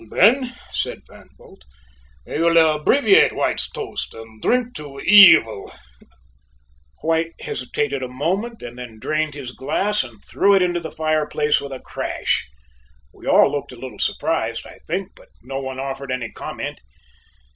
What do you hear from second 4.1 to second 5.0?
and drink to